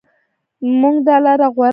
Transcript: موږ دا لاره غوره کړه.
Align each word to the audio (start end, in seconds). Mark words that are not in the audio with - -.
موږ 0.79 0.95
دا 1.07 1.15
لاره 1.25 1.47
غوره 1.55 1.67
کړه. 1.67 1.69